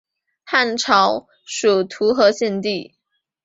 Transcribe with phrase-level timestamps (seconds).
[0.43, 2.95] 汉朝属徒河县地。